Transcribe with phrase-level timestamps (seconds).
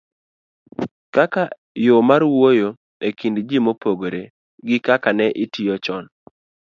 [1.15, 1.43] kaka
[1.87, 2.69] yo mar wuoyo
[3.07, 4.21] e kind ji mopogore
[4.67, 6.03] gi kaka ne itiyo chon.